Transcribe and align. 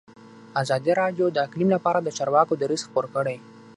ازادي 0.61 0.91
راډیو 1.01 1.25
د 1.31 1.37
اقلیم 1.47 1.69
لپاره 1.75 1.99
د 2.01 2.09
چارواکو 2.17 2.53
دریځ 2.61 2.81
خپور 2.87 3.05
کړی. 3.15 3.37